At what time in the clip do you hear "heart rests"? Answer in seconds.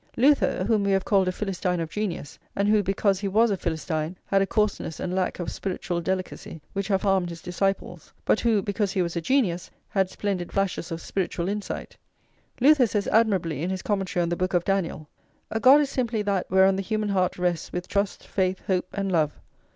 17.09-17.71